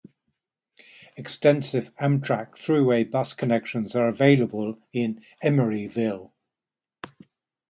Extensive 1.15 1.95
Amtrak 1.97 2.53
Thruway 2.55 3.03
bus 3.03 3.35
connections 3.35 3.95
are 3.95 4.07
available 4.07 4.79
in 4.91 5.21
Emeryville. 5.43 6.31